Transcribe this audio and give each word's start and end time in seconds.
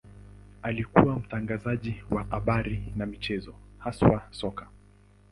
Alikuwa 0.61 1.15
mtangazaji 1.15 2.03
wa 2.11 2.23
habari 2.23 2.93
na 2.95 3.05
michezo, 3.05 3.53
haswa 3.79 4.27
soka. 4.31 4.67